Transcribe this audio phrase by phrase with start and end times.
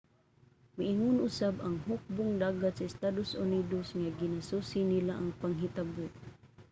[0.77, 6.05] miingon usab ang hukbong-dagat sa estados unidos nga ginasusi nila ang panghitabo